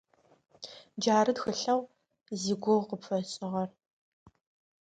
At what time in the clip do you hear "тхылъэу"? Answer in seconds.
1.35-1.81